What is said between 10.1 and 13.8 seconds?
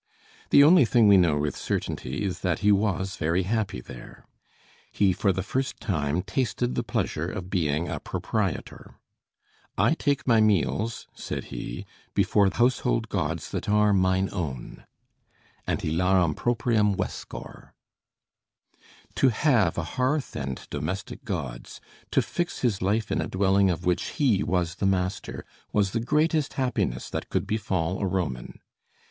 my meals," said he, "before household gods that